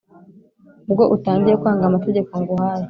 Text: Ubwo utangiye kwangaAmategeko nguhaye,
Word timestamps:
Ubwo 0.89 1.03
utangiye 1.15 1.55
kwangaAmategeko 1.61 2.31
nguhaye, 2.41 2.79